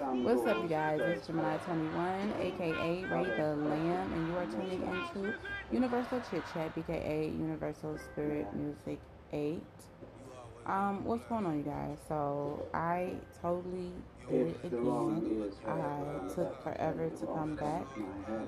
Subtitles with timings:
[0.00, 0.98] What's up, you guys?
[0.98, 5.34] It's Gemini 21, aka Ray the Lamb, and you are tuning into
[5.70, 8.98] Universal Chit Chat, aka Universal Spirit Music
[9.34, 9.60] 8.
[10.64, 11.98] Um, what's going on, you guys?
[12.08, 13.92] So, I totally
[14.30, 15.52] did it again.
[15.68, 17.84] I took forever to come back.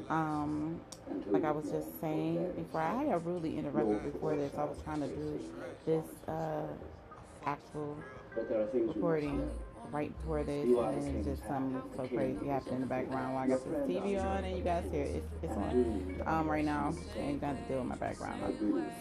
[0.08, 0.80] Um,
[1.26, 4.54] like I was just saying before, I got really interrupted before this.
[4.56, 5.38] I was trying to do
[5.84, 6.62] this uh,
[7.44, 7.98] actual
[8.72, 9.50] recording
[9.92, 13.46] right before this, and then just something so crazy happened in the background while I
[13.46, 15.16] got the TV on, and you guys hear it.
[15.16, 18.40] It's, it's on um, right now, and you got to deal with my background.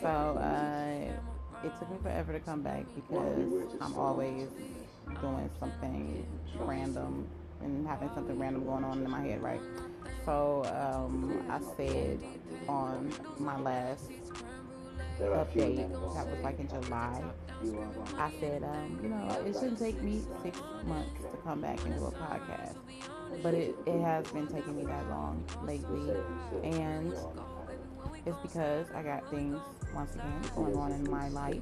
[0.01, 4.49] So uh, it took me forever to come back because I'm always
[5.21, 6.25] doing something
[6.59, 7.27] random
[7.61, 9.61] and having something random going on in my head, right?
[10.25, 12.19] So um, I said
[12.67, 14.03] on my last
[15.19, 15.77] update
[16.15, 17.23] that was like in July.
[18.17, 21.95] I said, um, you know, it shouldn't take me six months to come back and
[21.95, 22.75] do a podcast,
[23.43, 26.15] but it, it has been taking me that long lately,
[26.63, 27.13] and
[28.25, 29.59] it's because I got things
[29.93, 31.61] once again going on in my life.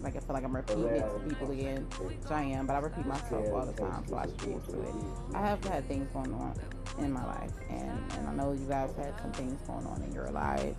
[0.00, 2.78] Like I feel like I'm repeating it to people again, which I am, but I
[2.78, 4.94] repeat myself all the time, so I should be used to it.
[5.34, 6.54] I have had things going on
[7.00, 10.12] in my life, and, and I know you guys had some things going on in
[10.12, 10.76] your lives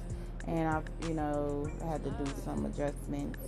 [0.48, 3.40] and I've you know had to do some adjustments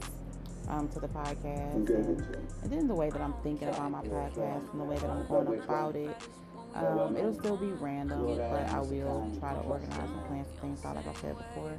[0.70, 4.72] um, to the podcast, and, and, then the way that I'm thinking about my podcast
[4.72, 6.16] and the way that I'm going about it.
[6.74, 10.86] Um, it'll still be random, but I will try to organize and plan some things
[10.86, 11.78] out, like I said before.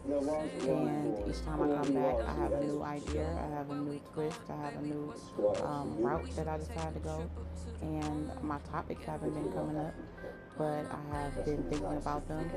[0.68, 3.98] And each time I come back, I have a new idea, I have a new
[4.12, 5.14] twist, I have a new
[5.64, 7.30] um, route that I decide to go,
[7.80, 9.94] and my topics haven't been coming up
[10.58, 12.50] but I have been thinking about them.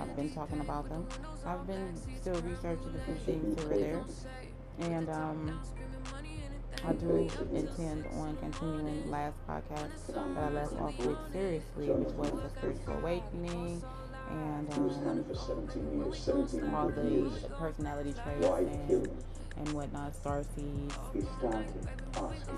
[0.00, 1.06] I've been talking about them.
[1.44, 4.04] I've been still researching few things or there.
[4.80, 5.60] And um,
[6.84, 12.30] I do intend on continuing last podcast that I left off with seriously, which was
[12.30, 13.82] the spiritual awakening
[14.30, 15.24] and um,
[16.74, 19.08] all the personality traits and
[19.58, 20.94] and whatnot, star seeds.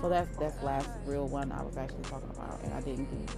[0.01, 3.33] So that's that's last real one I was actually talking about, and I didn't do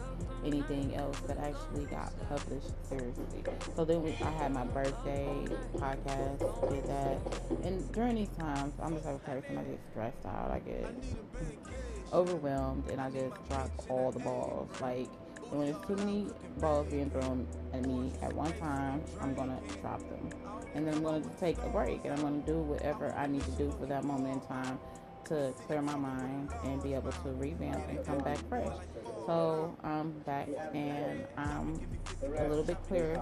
[0.45, 3.43] anything else that actually got published seriously.
[3.75, 7.17] So then we, I had my birthday podcast, did that,
[7.63, 9.57] and during these times, I'm just like a person.
[9.57, 10.85] I get stressed out, I get
[12.13, 15.07] overwhelmed, and I just drop all the balls, like.
[15.49, 16.27] And when there's too many
[16.59, 20.29] balls being thrown at me at one time, I'm gonna drop them.
[20.75, 23.51] And then I'm gonna take a break and I'm gonna do whatever I need to
[23.51, 24.77] do for that moment in time
[25.27, 28.67] to clear my mind and be able to revamp and come back fresh.
[29.25, 31.79] So I'm back and I'm
[32.23, 33.21] a little bit clearer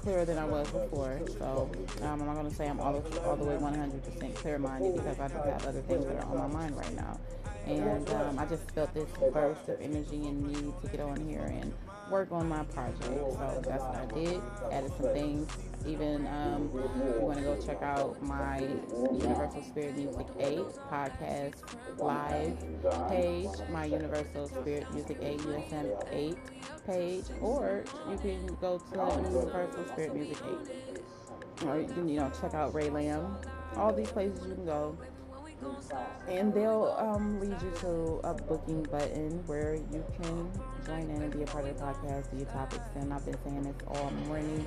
[0.00, 1.20] clearer than I was before.
[1.38, 1.70] So
[2.02, 5.18] um, I'm not going to say I'm all, all the way 100% clear minded because
[5.18, 7.18] I just have other things that are on my mind right now
[7.68, 11.44] and um, I just felt this burst of energy and need to get on here
[11.44, 11.72] and
[12.10, 13.04] work on my project.
[13.04, 14.40] So that's what I did.
[14.70, 15.50] Added some things.
[15.86, 20.58] Even um, you want to go check out my Universal Spirit Music 8
[20.90, 21.54] podcast
[21.98, 22.58] live
[23.08, 26.36] page, my Universal Spirit Music 8 USM 8
[26.86, 30.38] page, or you can go to Universal Spirit Music
[31.60, 31.66] 8.
[31.66, 33.36] Or you can, you know, check out Ray Lamb.
[33.76, 34.96] All these places you can go
[36.28, 40.50] and they'll um, lead you to a booking button where you can
[40.84, 42.84] join in and be a part of the podcast, do your topics.
[42.94, 44.66] And I've been saying this all morning.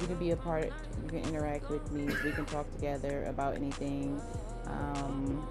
[0.00, 3.56] You can be a part, you can interact with me, we can talk together about
[3.56, 4.20] anything.
[4.66, 5.46] Um,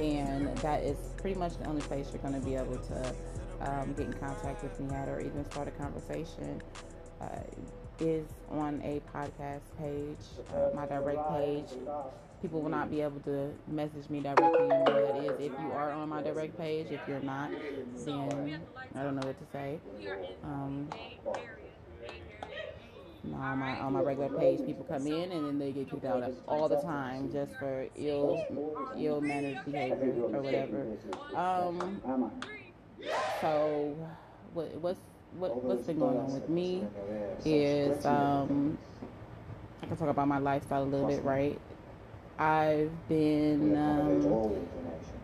[0.00, 3.14] and that is pretty much the only place you're going to be able to
[3.60, 6.60] um, get in contact with me at or even start a conversation.
[7.20, 7.28] Uh,
[8.00, 10.18] is on a podcast page,
[10.52, 11.68] uh, my direct page
[12.44, 14.50] people will not be able to message me directly.
[14.64, 15.30] You know that is.
[15.40, 17.50] If you are on my direct page, if you're not,
[18.04, 18.60] then
[18.94, 19.78] I don't know what to say.
[20.42, 20.86] Um,
[23.32, 26.30] on my on my regular page, people come in and then they get kicked out
[26.46, 28.46] all the time just for ill
[28.98, 30.86] ill mannered behavior or whatever.
[31.34, 32.02] Um,
[33.40, 33.96] so
[34.52, 35.00] what what's
[35.38, 36.84] what what's been going on with me
[37.46, 38.76] is um,
[39.82, 41.58] I can talk about my lifestyle a little bit, right?
[42.38, 44.68] I've been um,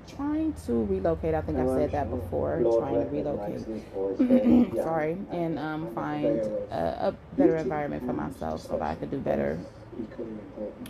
[0.06, 1.34] trying to relocate.
[1.34, 2.60] I think I've said that before.
[2.62, 4.74] Trying to relocate.
[4.76, 6.38] Sorry, and um, find
[6.70, 9.58] a, a, better environment for myself so that I could do better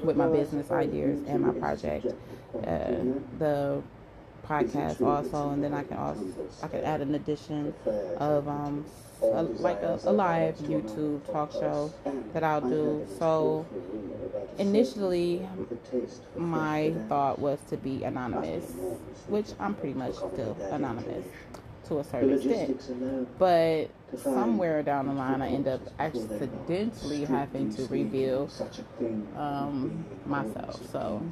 [0.03, 2.07] with my business ideas and my project.
[2.67, 2.93] Uh,
[3.39, 3.83] the
[4.47, 6.23] podcast also, and then I can also
[6.63, 7.75] I can add an addition
[8.19, 8.85] of um,
[9.23, 11.93] a, like a, a live YouTube talk show
[12.33, 13.07] that I'll do.
[13.19, 13.67] So
[14.59, 15.47] initially,
[16.37, 18.73] my thought was to be anonymous,
[19.29, 21.25] which I'm pretty much still anonymous
[21.89, 23.29] to a certain extent.
[23.39, 28.49] But somewhere down the line, I end up accidentally having to reveal
[29.37, 30.81] um, myself.
[30.93, 31.23] So,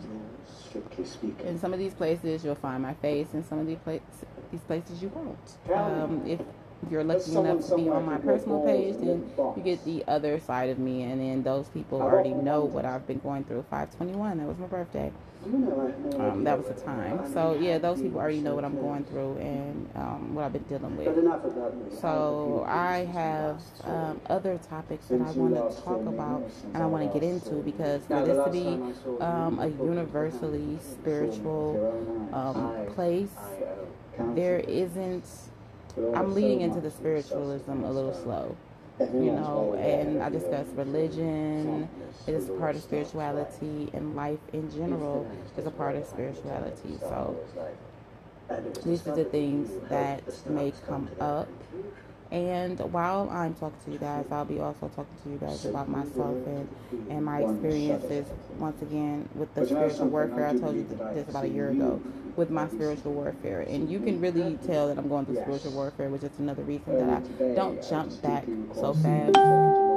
[1.44, 3.28] in some of these places, you'll find my face.
[3.34, 4.06] In some of these places,
[4.50, 5.38] these places you won't.
[5.74, 6.40] Um, if
[6.90, 10.70] you're lucky enough to be on my personal page, then you get the other side
[10.70, 13.64] of me, and then those people already know what I've been going through.
[13.70, 15.12] 521, that was my birthday.
[15.44, 17.32] Um, that was the time.
[17.32, 20.64] So yeah, those people already know what I'm going through and um, what I've been
[20.64, 22.00] dealing with.
[22.00, 27.10] So I have um, other topics that I want to talk about and I want
[27.10, 28.66] to get into because for this to be
[29.22, 33.30] um, a universally spiritual um, place,
[34.34, 35.24] there isn't.
[36.14, 38.56] I'm leading into the spiritualism a little slow
[39.00, 41.88] you know, and I discuss religion.
[42.26, 46.98] It is a part of spirituality, and life in general is a part of spirituality.
[47.00, 47.36] So
[48.84, 51.48] these are the things that may come up.
[52.30, 55.88] And while I'm talking to you guys, I'll be also talking to you guys about
[55.88, 56.68] myself and,
[57.08, 58.26] and my experiences
[58.58, 60.46] once again with the spiritual warfare.
[60.46, 62.02] I told you this about a year ago
[62.36, 63.62] with my spiritual warfare.
[63.62, 66.98] And you can really tell that I'm going through spiritual warfare, which is another reason
[66.98, 68.44] that I don't jump back
[68.74, 69.87] so fast.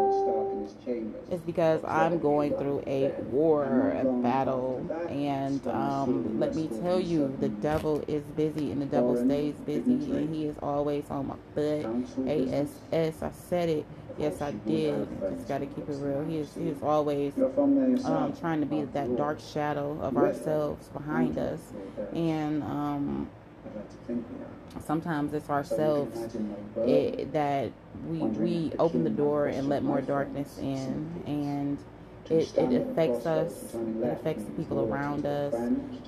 [1.30, 7.36] It's because I'm going through a war, a battle, and um, let me tell you,
[7.40, 11.36] the devil is busy, and the devil stays busy, and he is always on my
[11.56, 11.86] butt.
[12.28, 13.86] ASS, I said it.
[14.18, 15.08] Yes, I did.
[15.36, 16.24] Just got to keep it real.
[16.26, 17.34] He is, he is always
[18.06, 21.60] um, trying to be that dark shadow of ourselves behind us,
[22.14, 23.30] and um,
[24.86, 26.36] sometimes it's ourselves
[26.78, 27.72] it, that
[28.08, 31.78] we we open the door and let more darkness in, and
[32.32, 35.54] it, it affects us, it affects the people around us,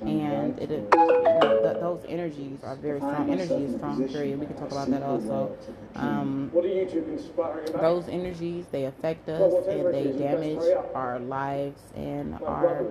[0.02, 3.30] and it, it those energies are very strong.
[3.30, 4.40] Energy is strong, period.
[4.40, 5.56] We can talk about that also.
[5.96, 10.64] Um, those energies, they affect us and they damage
[10.96, 12.86] our lives and our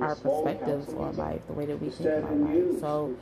[0.00, 2.80] our perspectives on life, the way that we think about life.
[2.80, 3.14] So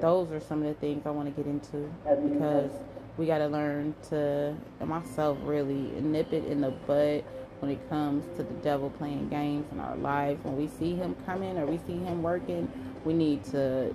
[0.00, 1.88] those are some of the things I want to get into
[2.28, 2.70] because
[3.16, 7.24] we got to learn to, myself really, nip it in the bud
[7.62, 10.44] when it comes to the devil playing games in our lives.
[10.44, 12.68] When we see him coming or we see him working,
[13.04, 13.94] we need to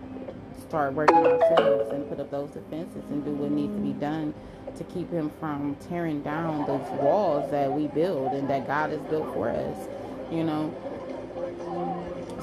[0.61, 4.33] start working ourselves and put up those defenses and do what needs to be done
[4.77, 9.01] to keep him from tearing down those walls that we build and that God has
[9.01, 9.89] built for us,
[10.31, 10.73] you know.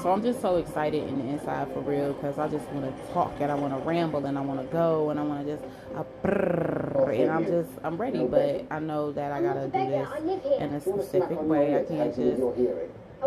[0.05, 3.11] So I'm just so excited in the inside for real because I just want to
[3.11, 5.55] talk and I want to ramble and I want to go and I want to
[5.55, 5.63] just
[5.95, 10.07] uh, and I'm just I'm ready, but I know that I gotta do this
[10.59, 11.79] in a specific way.
[11.79, 12.39] I can't just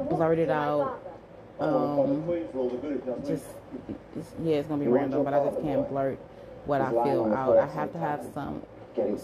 [0.09, 1.03] blurt it out.
[1.59, 2.23] Um,
[3.27, 3.47] just
[4.45, 6.21] yeah, it's gonna be random, but I just can't blurt
[6.67, 7.59] what I feel out.
[7.59, 8.63] I have to have some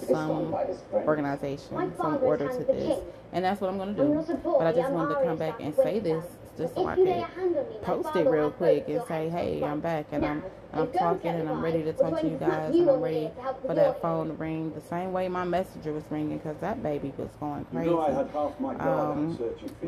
[0.08, 0.52] some
[0.92, 2.98] organization, some order to this,
[3.32, 4.24] and that's what I'm gonna do.
[4.42, 6.24] But I just wanted to come back and say this
[6.56, 7.26] just so I can
[7.82, 10.42] post it real quick and say, hey, I'm back and I'm
[10.72, 13.30] I'm talking and I'm ready to talk to you guys and I'm ready
[13.62, 17.12] for that phone to ring the same way my messenger was ringing because that baby
[17.16, 17.90] was going crazy.
[18.80, 19.38] Um,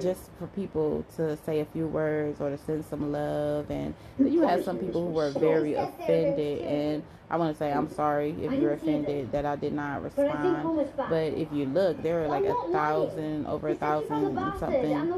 [0.00, 4.42] just for people to say a few words or to send some love and you
[4.42, 8.52] had some people who were very offended and I want to say I'm sorry if
[8.52, 10.88] you're offended that I did not respond.
[10.96, 15.12] But if you look, there are like a thousand, over a thousand something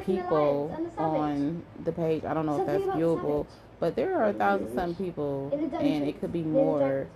[0.00, 2.24] people on the page.
[2.24, 3.46] I don't know if that's viewable,
[3.78, 7.06] but there are a thousand some people, and it could be more,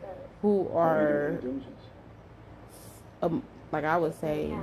[0.43, 1.39] who are,
[3.23, 4.55] um, like I would say,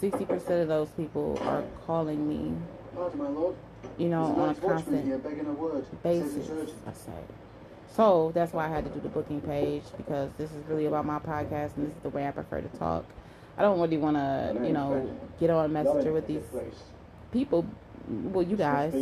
[0.00, 2.54] sixty percent of those people are calling me.
[3.96, 6.50] You know, on a constant basis.
[6.86, 7.12] I say.
[7.94, 11.04] So that's why I had to do the booking page because this is really about
[11.04, 13.04] my podcast and this is the way I prefer to talk.
[13.56, 15.10] I don't really want to, you know,
[15.40, 16.44] get on messenger with these
[17.32, 17.64] people
[18.08, 18.94] well, you guys.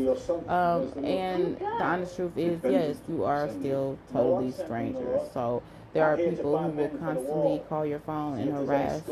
[0.49, 3.25] Um, and the honest truth is, yes, you.
[3.25, 5.21] are still totally strangers.
[5.33, 9.03] So there are people who will constantly call your phone and harass,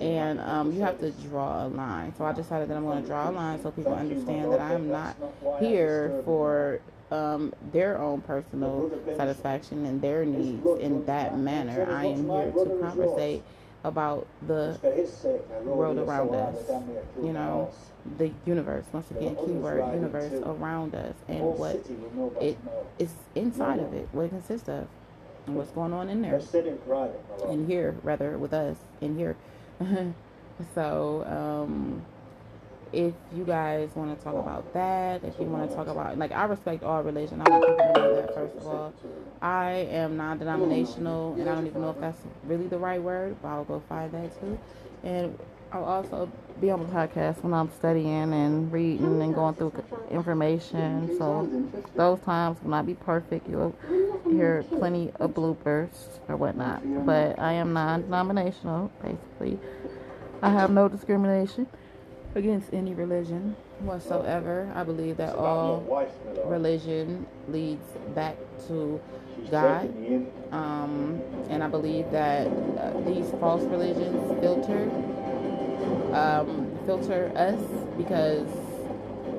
[0.00, 2.14] and um, you have to draw a line.
[2.16, 4.90] So I decided that I'm going to draw a line so people understand that I'm
[4.90, 5.16] not
[5.60, 11.86] here for um, their own personal satisfaction and their needs in that manner.
[11.92, 13.42] I am here to conversate
[13.86, 14.76] about the
[15.64, 16.56] world around us,
[17.22, 17.70] you know,
[18.18, 21.86] the universe, once again, keyword universe around us and what
[22.40, 22.58] it
[22.98, 24.88] is inside of it, what it consists of,
[25.46, 26.40] and what's going on in there.
[27.48, 29.36] In here, rather, with us, in here.
[30.74, 32.04] so, um,
[32.96, 36.32] if you guys want to talk about that, if you want to talk about like
[36.32, 37.42] I respect all religion.
[37.44, 38.94] I want people to know that first of all.
[39.42, 43.48] I am non-denominational, and I don't even know if that's really the right word, but
[43.48, 44.58] I'll go find that too.
[45.04, 45.38] And
[45.72, 49.74] I'll also be on the podcast when I'm studying and reading and going through
[50.10, 51.18] information.
[51.18, 51.46] So
[51.96, 53.46] those times will not be perfect.
[53.46, 53.74] You'll
[54.24, 55.90] hear plenty of bloopers
[56.28, 56.80] or whatnot.
[57.04, 59.58] But I am non-denominational, basically.
[60.40, 61.66] I have no discrimination
[62.36, 64.70] against any religion whatsoever.
[64.74, 65.82] I believe that all
[66.44, 68.36] religion leads back
[68.68, 69.00] to
[69.50, 69.90] God.
[70.52, 74.90] Um, and I believe that uh, these false religions filter
[76.12, 77.60] um, filter us
[77.96, 78.46] because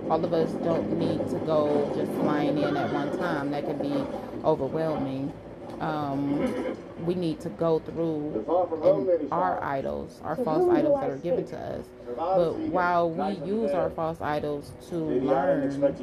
[0.09, 3.51] all of us don't need to go just flying in at one time.
[3.51, 4.05] That can be
[4.43, 5.31] overwhelming
[5.79, 6.75] um,
[7.05, 8.45] we need to go through
[9.31, 11.85] our idols, our false idols that are given to us.
[12.15, 15.95] But while we use our false idols to learn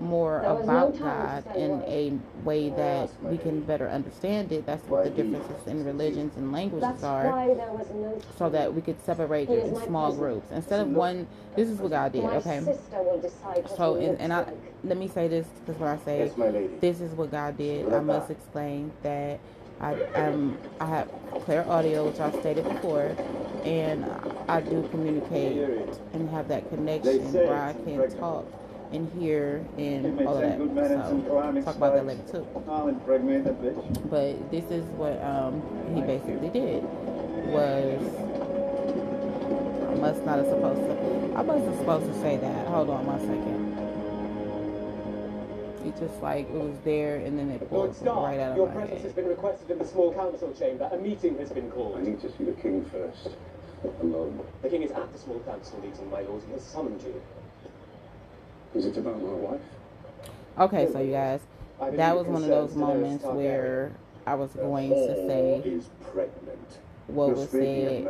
[0.00, 2.12] more about God in a
[2.44, 7.02] way that we can better understand it, that's what the differences in religions and languages
[7.02, 7.56] are,
[8.36, 10.50] so that we could separate it in small groups.
[10.50, 11.26] Instead of one.
[11.56, 12.62] This is what God did, okay?
[13.78, 14.44] So, and, and I
[14.84, 16.30] let me say this because when I say.
[16.80, 19.40] This is what God did, I must explain that
[19.80, 21.10] I um I have
[21.44, 23.14] Clairaudio, which I've stated before,
[23.64, 24.04] and
[24.48, 25.56] I do communicate
[26.12, 28.46] and have that connection where I can talk
[28.92, 30.58] and hear and all of that.
[31.08, 32.46] So talk about that later too.
[34.10, 35.62] But this is what um
[35.94, 36.82] he basically did
[37.52, 38.02] was
[39.90, 42.66] I must not have supposed to I wasn't supposed to say that.
[42.68, 43.75] Hold on one second
[45.92, 48.98] just like it was there and then it pulled right out of your my presence
[48.98, 49.02] head.
[49.02, 50.88] has been requested in the small council chamber.
[50.92, 51.98] A meeting has been called.
[51.98, 53.36] I need to see the king first.
[54.00, 54.40] Alone.
[54.62, 56.42] The king is at the small council meeting, my lord.
[56.46, 57.22] He has summoned you.
[58.74, 59.60] Is it about my wife?
[60.58, 61.40] Okay, so you guys,
[61.80, 63.92] that was one of those moments where
[64.26, 66.78] I was going to say is pregnant.
[67.06, 68.06] What was said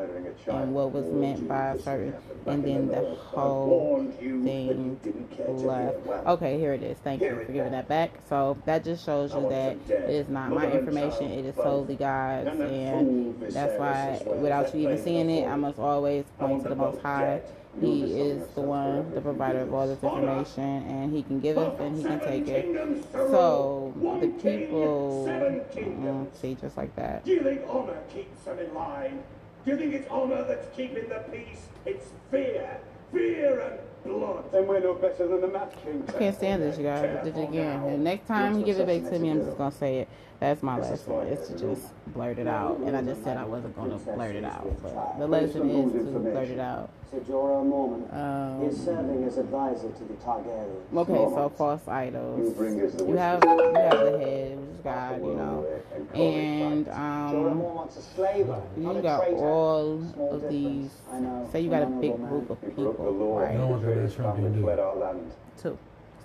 [0.46, 2.14] and what was meant by a certain,
[2.46, 4.98] and then the whole thing
[5.46, 6.06] left.
[6.26, 6.96] Okay, here it is.
[6.98, 8.12] Thank you for giving that back.
[8.28, 11.30] So that just shows you that it is not my information.
[11.30, 16.24] It is solely God's, and that's why, without you even seeing it, I must always
[16.38, 17.42] point to the Most High.
[17.80, 21.80] He is the one, the provider of all this information, and He can give it
[21.80, 23.04] and He can take it.
[23.12, 27.24] So the people, mm, see, just like that.
[27.24, 29.22] Do you think honor keeps them in line?
[29.64, 31.66] Do you think it's honor that's keeping the peace?
[31.84, 32.78] It's fear.
[33.12, 34.52] Fear and blood.
[34.52, 36.04] Then we're no better than the Mad King.
[36.08, 37.24] I can't stand this, you guys.
[37.24, 37.82] Did it again.
[37.82, 40.08] And next time you give it back to me, I'm just gonna say it.
[40.38, 41.12] That's my lesson.
[41.28, 42.78] It's to just blurt it out.
[42.80, 46.18] And I just said I wasn't gonna blurt it out, but the lesson is to
[46.18, 46.90] blurt it out.
[47.10, 50.94] Sir Jorah Mormont Um, is serving as advisor to the Targaryens.
[50.94, 52.40] Okay, so false idols.
[52.48, 55.66] You bring us the You have you have the head, which is God, you know,
[56.14, 58.46] and um, Mormon wants a slave.
[58.48, 59.36] not you a got traitor.
[59.38, 60.90] all of these.
[60.90, 61.52] difference.
[61.52, 63.38] Say you got a big group of He broke the people, law.
[63.40, 63.54] right?
[63.56, 64.82] No one can let Trump and do fled it.
[64.82, 65.30] our land.
[65.62, 65.78] Two,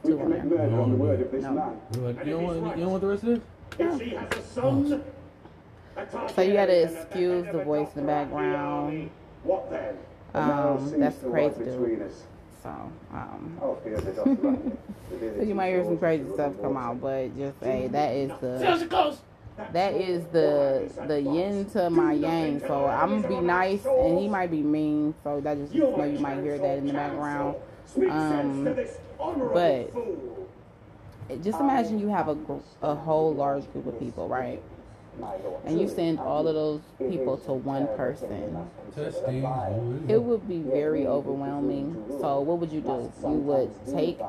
[0.03, 0.43] two on there.
[0.43, 1.79] murder on the word of this No.
[1.95, 3.39] You want, you don't want, you don't want the rest of this?
[6.35, 9.09] So you gotta excuse the voice in the background.
[10.33, 11.71] Um, that's crazy do.
[12.63, 12.69] So,
[13.13, 13.57] um,
[15.19, 18.59] so you might hear some crazy stuff come out, but just say that is the
[19.73, 22.59] that is the the yin to my yang.
[22.61, 25.13] So I'm gonna be nice, and he might be mean.
[25.23, 27.55] So that just you know you might hear that in the background.
[28.09, 28.63] Um,
[29.53, 29.91] but
[31.43, 34.61] just um, imagine you have a gr- a whole large group of people, right?
[35.65, 38.57] And you send all of those people to one person.
[40.07, 42.03] It would be very overwhelming.
[42.19, 43.11] So what would you do?
[43.21, 44.19] You would take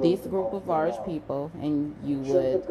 [0.00, 2.64] this group of large people and you would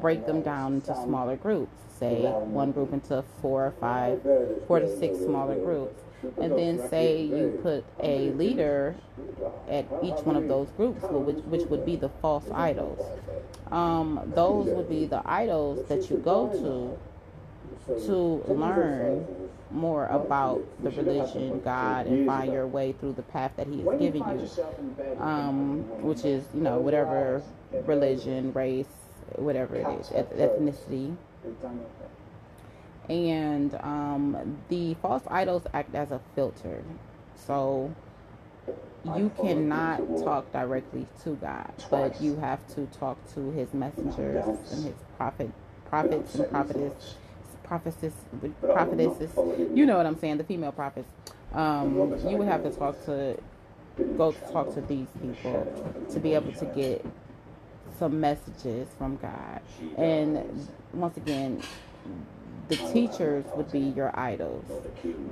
[0.00, 1.72] break them down into smaller groups.
[1.98, 4.20] Say one group into four or five,
[4.66, 6.02] four to six smaller groups.
[6.40, 8.94] And then say you put a leader
[9.68, 13.00] at each one of those groups, which, which would be the false idols.
[13.70, 16.98] Um, those would be the idols that you go to
[18.06, 19.26] to learn
[19.70, 23.98] more about the religion, God, and find your way through the path that He has
[23.98, 27.42] given you, um, which is, you know, whatever
[27.84, 28.86] religion, race,
[29.36, 31.16] whatever it is, ethnicity.
[33.08, 36.82] And um, the false idols act as a filter.
[37.36, 37.94] So
[39.04, 44.84] you cannot talk directly to God, but you have to talk to His messengers and
[44.84, 45.50] His prophet,
[45.88, 47.14] prophets and prophetess,
[47.64, 48.14] prophetess,
[48.62, 49.30] prophetesses.
[49.74, 50.38] You know what I'm saying?
[50.38, 51.08] The female prophets.
[51.52, 51.94] Um,
[52.28, 53.38] you would have to talk to
[54.16, 57.04] go talk to these people to be able to get
[57.98, 59.60] some messages from God.
[59.96, 61.62] And once again,
[62.68, 64.64] the teachers would be your idols.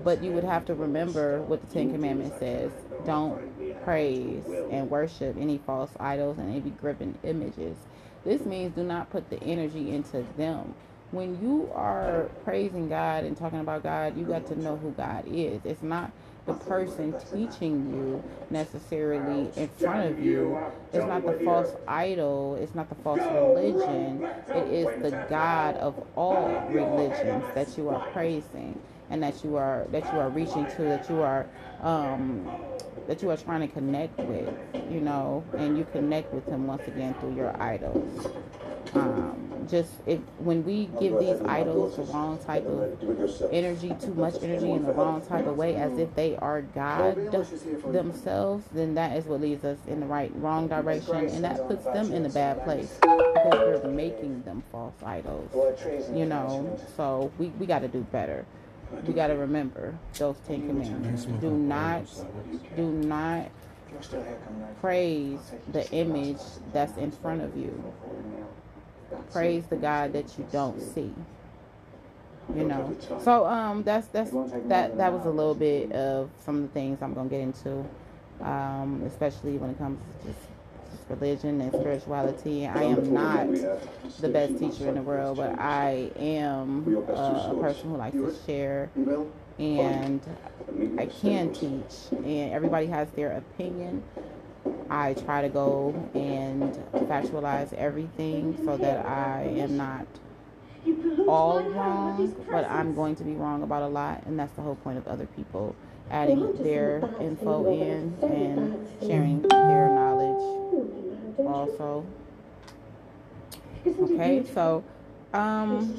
[0.05, 2.71] But you would have to remember what the Ten Commandments says.
[3.05, 7.77] Don't praise and worship any false idols and any graven images.
[8.25, 10.75] This means do not put the energy into them.
[11.11, 15.25] When you are praising God and talking about God, you got to know who God
[15.27, 15.61] is.
[15.65, 16.11] It's not
[16.47, 20.59] the person teaching you necessarily in front of you.
[20.93, 22.57] It's not the false idol.
[22.61, 24.25] It's not the false religion.
[24.49, 28.79] It is the God of all religions that you are praising
[29.11, 30.83] and that you are that you are reaching to.
[30.83, 31.47] That you are
[31.83, 32.47] um,
[33.07, 34.53] that you are trying to connect with.
[34.91, 38.27] You know, and you connect with Him once again through your idols.
[38.95, 44.35] Um, just if when we give these idols the wrong type of energy, too much
[44.43, 47.17] energy in the wrong type of way, as if they are God
[47.87, 51.85] themselves, then that is what leads us in the right wrong direction, and that puts
[51.85, 55.51] them in a bad place because we're making them false idols.
[56.15, 58.45] You know, so we we got to do better.
[59.07, 61.25] We got to remember those Ten Commandments.
[61.41, 62.05] Do not,
[62.77, 63.51] do not
[64.81, 65.41] praise
[65.73, 66.39] the image
[66.73, 67.93] that's in front of you
[69.33, 71.13] praise the God that you don't see.
[72.55, 72.97] You know.
[73.23, 74.31] So um that's that's
[74.67, 77.85] that that was a little bit of some of the things I'm gonna get into.
[78.43, 80.41] Um, especially when it comes to just,
[81.09, 82.67] religion and spirituality.
[82.67, 83.49] I am not
[84.21, 88.35] the best teacher in the world, but I am uh, a person who likes to
[88.47, 88.91] share
[89.59, 90.21] and
[90.99, 94.03] I can teach and everybody has their opinion
[94.91, 96.75] I try to go and
[97.09, 100.07] factualize everything so that I am not
[101.27, 104.77] all wrong, but I'm going to be wrong about a lot, and that's the whole
[104.77, 105.75] point of other people
[106.11, 112.05] adding their info in and sharing their knowledge also.
[113.87, 114.85] Okay, so
[115.33, 115.95] um,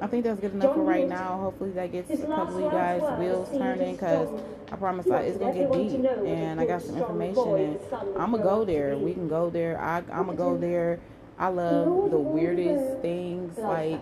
[0.00, 1.38] I think that's good enough for right now.
[1.38, 4.28] Hopefully that gets a couple of you guys wheels turning because
[4.72, 7.80] I promise I, it's gonna get deep and I got some information and
[8.18, 8.96] I'm gonna go there.
[8.96, 9.80] We can go there.
[9.80, 10.98] I, I'm gonna go there.
[11.38, 14.00] I love the weirdest things like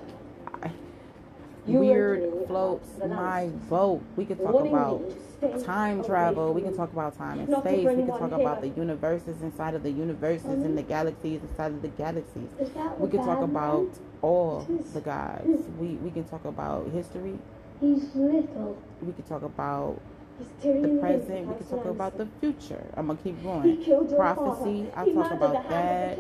[1.66, 4.02] weird floats my boat.
[4.16, 5.02] We could talk about
[5.64, 6.52] time travel.
[6.54, 7.86] We can talk about time and space.
[7.86, 11.82] We can talk about the universes inside of the universes and the galaxies inside of
[11.82, 12.50] the galaxies.
[12.98, 13.88] We can talk about
[14.22, 15.46] all the gods.
[15.78, 17.38] We we can talk about history.
[17.80, 18.78] He's little.
[19.02, 20.00] We can talk about
[20.62, 21.46] the present.
[21.48, 22.84] We can talk about the future.
[22.96, 23.84] I'm gonna keep going.
[24.16, 24.86] Prophecy.
[24.96, 26.18] I talk about that.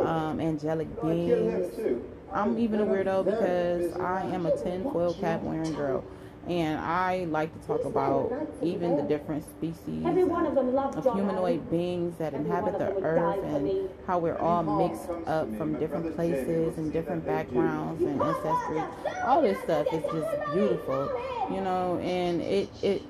[0.00, 2.00] Um, angelic beings.
[2.32, 6.04] I'm even a weirdo because I am a tinfoil cap wearing girl.
[6.48, 12.78] And I like to talk about even the different species of humanoid beings that inhabit
[12.80, 18.20] the earth and how we're all mixed up from different places and different backgrounds and
[18.20, 18.82] ancestry.
[19.24, 21.12] All this stuff is just beautiful,
[21.48, 23.02] you know, and it, it,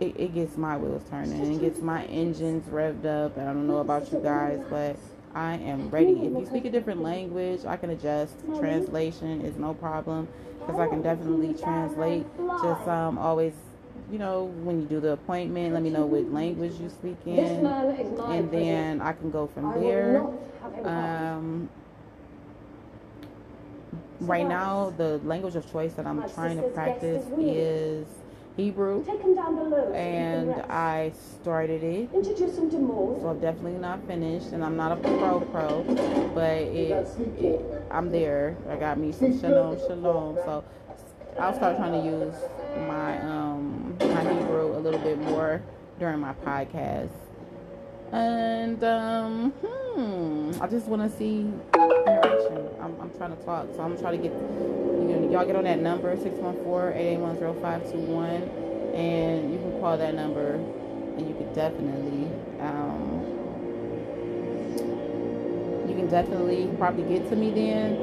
[0.00, 3.36] it, it gets my wheels turning and it gets my engines revved up.
[3.36, 4.96] And I don't know about you guys, but
[5.34, 6.12] I am ready.
[6.12, 8.34] If you speak a different language, I can adjust.
[8.58, 10.28] Translation is no problem
[10.60, 12.26] because I can definitely translate.
[12.62, 13.54] Just um, always,
[14.10, 17.66] you know, when you do the appointment, let me know what language you speak in,
[17.66, 20.26] and then I can go from there.
[20.84, 21.68] Um,
[24.20, 28.06] right now, the language of choice that I'm trying to practice is
[28.58, 29.04] Hebrew,
[29.94, 32.10] and I started it.
[32.12, 33.20] Introduce him to Maud.
[33.22, 35.84] So I'm definitely not finished, and I'm not a pro pro,
[36.34, 37.06] but it,
[37.38, 38.56] it I'm there.
[38.68, 40.34] I got me some shalom shalom.
[40.44, 40.64] So
[41.38, 42.34] I'll start trying to use
[42.88, 45.62] my um my Hebrew a little bit more
[46.00, 47.12] during my podcast.
[48.10, 49.87] And um, hmm,
[50.60, 52.68] I just want to see interaction.
[52.80, 55.64] I'm, I'm trying to talk, so I'm trying to get you know y'all get on
[55.64, 63.24] that number 614-881-0521, and you can call that number, and you can definitely um,
[65.88, 67.96] you can definitely probably get to me then.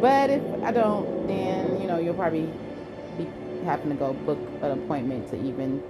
[0.00, 2.48] But if I don't, then you know you'll probably
[3.18, 3.26] be
[3.64, 5.82] having to go book an appointment to even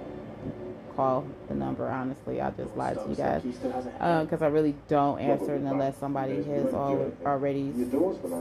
[0.95, 1.87] call the number.
[1.89, 5.97] Honestly, I just lied to you guys because uh, I really don't answer it unless
[5.97, 7.73] somebody has al- already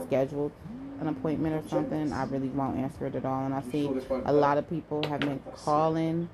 [0.06, 0.52] scheduled
[1.00, 2.12] an appointment or something.
[2.12, 3.44] I really won't answer it at all.
[3.44, 3.90] And I see
[4.24, 6.28] a lot of people have been calling,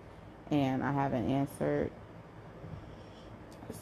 [0.51, 1.91] and I haven't answered.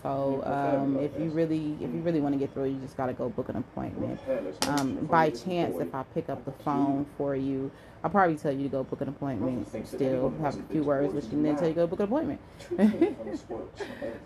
[0.02, 3.12] So um, if you really if you really want to get through, you just gotta
[3.12, 4.20] go book an appointment.
[4.68, 7.70] Um, by chance, if I pick up the phone for you,
[8.02, 9.68] I'll probably tell you to go book an appointment.
[9.86, 12.06] Still have a few words with you, and then tell you to go book an
[12.06, 12.40] appointment.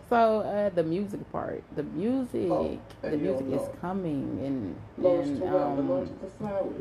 [0.09, 6.09] so uh, the music part, the music, the music is coming, and and um,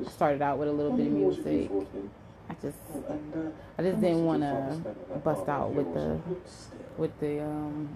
[0.10, 1.70] started out with a little bit of music.
[2.50, 2.78] I just
[3.78, 4.82] I just didn't want to
[5.24, 6.20] bust out with the
[6.98, 7.90] with the um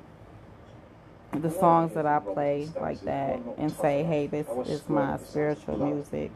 [1.41, 6.32] the songs that I play like that and say, hey, this is my spiritual music,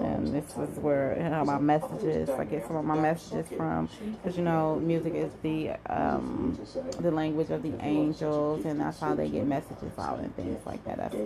[0.00, 2.28] and this is where you know my messages.
[2.30, 3.88] I get some of my messages from,
[4.22, 6.58] because you know, music is the um,
[7.00, 10.84] the language of the angels, and that's how they get messages out and things like
[10.84, 10.98] that.
[10.98, 11.16] That's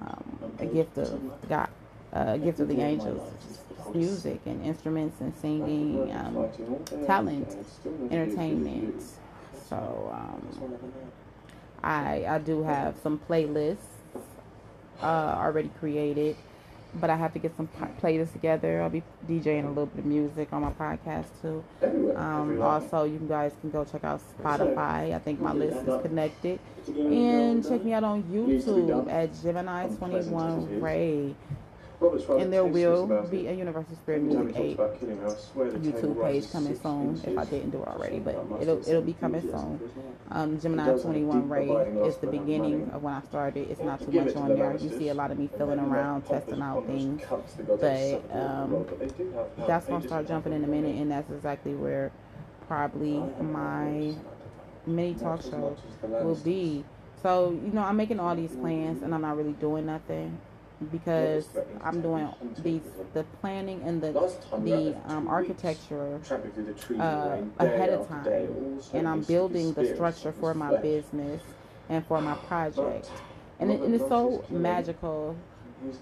[0.00, 1.68] um, a gift of God,
[2.12, 3.30] a gift of the angels.
[3.94, 6.48] Music and instruments and singing, um,
[7.06, 7.54] talent,
[8.10, 9.02] entertainment.
[9.68, 10.14] So.
[11.84, 13.76] I I do have some playlists
[15.02, 16.36] uh, already created,
[16.94, 17.68] but I have to get some
[18.00, 18.80] playlists together.
[18.82, 21.62] I'll be DJing a little bit of music on my podcast too.
[22.16, 25.14] Um, also, you guys can go check out Spotify.
[25.14, 30.24] I think my list is connected, and check me out on YouTube at Gemini Twenty
[30.30, 31.34] One Ray
[32.12, 37.44] and there will be a Universal Spirit Music 8 YouTube page coming soon if I
[37.44, 39.80] didn't do it already, but it'll it'll be coming soon.
[40.30, 41.68] Um, Gemini 21 Ray
[42.06, 43.70] is the beginning of when I started.
[43.70, 44.76] It's not too much on there.
[44.76, 47.22] You see a lot of me filling around, testing out things,
[47.80, 48.86] but um,
[49.66, 52.10] that's gonna start jumping in a minute, and that's exactly where
[52.66, 54.14] probably my
[54.86, 56.84] mini talk show will be.
[57.22, 60.38] So you know, I'm making all these plans, and I'm not really doing nothing
[60.90, 61.48] because
[61.82, 62.28] I'm doing
[62.62, 62.82] these
[63.14, 64.12] the planning and the
[64.64, 66.20] the um, architecture
[67.00, 68.24] uh, ahead of time,
[68.94, 71.42] and I'm building the structure for my business
[71.88, 73.10] and for my project,
[73.60, 75.36] and, it, and it's so magical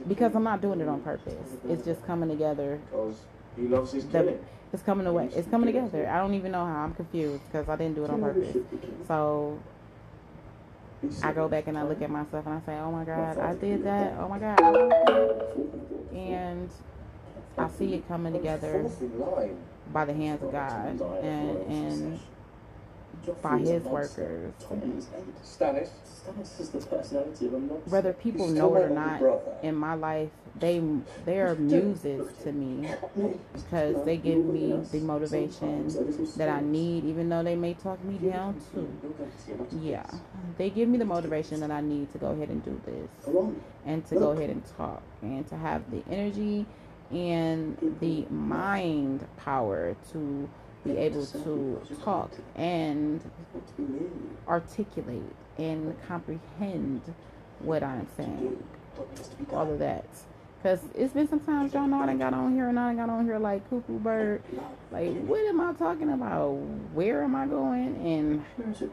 [0.08, 1.34] because I'm not doing it on purpose.
[1.68, 2.80] It's just coming together.
[4.12, 4.20] The,
[4.72, 5.28] it's coming away.
[5.34, 6.08] It's coming together.
[6.08, 6.84] I don't even know how.
[6.84, 8.56] I'm confused because I didn't do it on purpose.
[9.08, 9.58] So
[11.22, 13.54] I go back and I look at myself and I say, oh my God, I
[13.54, 14.14] did that.
[14.20, 14.60] Oh my God.
[16.14, 16.70] And
[17.58, 18.88] I see it coming together
[19.92, 21.00] by the hands of God and,
[21.70, 22.20] and
[23.42, 24.52] by His workers.
[27.86, 29.20] Whether people know it or not,
[29.62, 30.82] in my life, they
[31.24, 32.88] they are muses to me
[33.54, 35.88] because they give me the motivation
[36.36, 38.88] that I need, even though they may talk me down too.
[39.82, 40.06] Yeah,
[40.58, 43.34] they give me the motivation that I need to go ahead and do this
[43.86, 46.66] and to go ahead and talk and to have the energy
[47.10, 50.48] and the mind power to
[50.84, 53.20] be able to talk and
[54.48, 55.22] articulate
[55.58, 57.02] and comprehend
[57.60, 58.62] what I'm saying.
[59.52, 60.04] All of that.
[60.62, 63.10] Because it's been sometimes y'all know I done got on here and I done got
[63.10, 64.42] on here like cuckoo bird.
[64.92, 66.52] Like, what am I talking about?
[66.94, 67.96] Where am I going?
[67.96, 68.44] And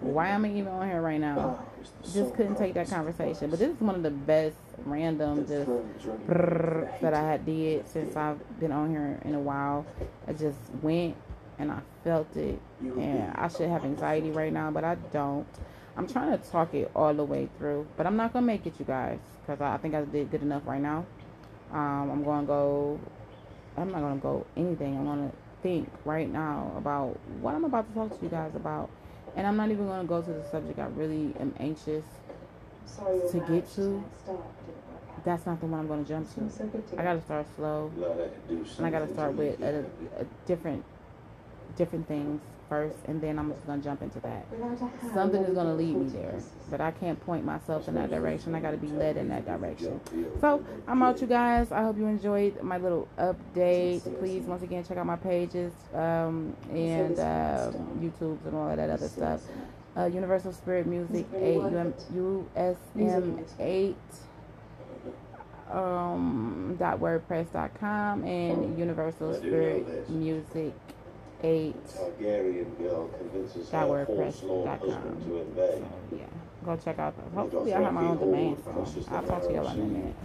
[0.02, 1.64] why am I even on here right now?
[2.12, 3.52] Just couldn't take that conversation.
[3.52, 5.70] But this is one of the best random just
[7.02, 9.86] that I had did since I've been on here in a while.
[10.28, 11.16] I just went
[11.60, 12.60] and I felt it.
[12.82, 15.46] And I should have anxiety right now, but I don't.
[15.98, 18.74] I'm trying to talk it all the way through, but I'm not gonna make it,
[18.80, 21.06] you guys, because I think I did good enough right now.
[21.74, 23.00] Um, I'm gonna go.
[23.78, 24.98] I'm not gonna go anything.
[24.98, 28.90] I'm gonna think right now about what I'm about to talk to you guys about,
[29.36, 32.06] and I'm not even gonna go to the subject I really am anxious
[33.32, 34.04] to get to.
[35.26, 36.50] That's not the one I'm gonna jump to.
[36.98, 37.92] I gotta start slow,
[38.78, 39.86] and I gotta start with a,
[40.18, 40.84] a different,
[41.78, 44.46] different things first, and then I'm just gonna jump into that.
[45.14, 46.36] Something is gonna lead me there,
[46.70, 48.54] but I can't point myself in that direction.
[48.54, 50.00] I gotta be led in that direction.
[50.40, 51.72] So I'm out, you guys.
[51.72, 54.02] I hope you enjoyed my little update.
[54.20, 58.90] Please, once again, check out my pages um, and uh, YouTube and all of that
[58.90, 59.42] other stuff.
[59.98, 61.58] Uh, Universal Spirit Music 8,
[62.16, 63.96] USM 8
[65.72, 70.74] um, dot wordpress.com and Universal Spirit Music
[71.42, 74.92] 8 Targaryen girl convinces dot her horse lord wordpress.com.
[74.92, 75.84] husband to invade.
[76.10, 76.26] So, yeah,
[76.66, 77.34] go check out those.
[77.34, 78.58] Hopefully, I have my own domain.
[78.64, 78.72] So
[79.12, 80.16] I'll talk to y'all in a minute.